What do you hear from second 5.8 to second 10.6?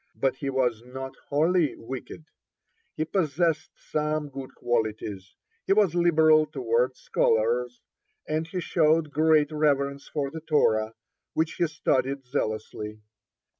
liberal toward scholars, and he showed great reverence for the